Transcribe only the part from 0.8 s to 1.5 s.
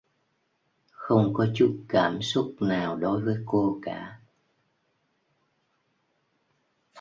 Không có